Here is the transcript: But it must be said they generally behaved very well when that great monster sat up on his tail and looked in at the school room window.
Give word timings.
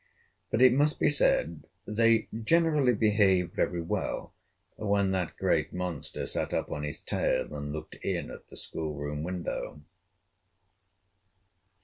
But 0.49 0.63
it 0.63 0.73
must 0.73 0.99
be 0.99 1.09
said 1.09 1.67
they 1.85 2.27
generally 2.43 2.95
behaved 2.95 3.53
very 3.53 3.81
well 3.83 4.33
when 4.75 5.11
that 5.11 5.37
great 5.37 5.73
monster 5.73 6.25
sat 6.25 6.55
up 6.55 6.71
on 6.71 6.81
his 6.81 6.97
tail 6.99 7.53
and 7.55 7.71
looked 7.71 7.93
in 8.03 8.31
at 8.31 8.47
the 8.47 8.57
school 8.57 8.95
room 8.95 9.21
window. 9.21 9.83